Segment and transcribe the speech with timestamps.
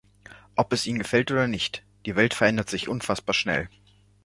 [0.55, 3.69] Ob es Ihnen gefällt oder nicht, die Welt verändert sich unfassbar schnell.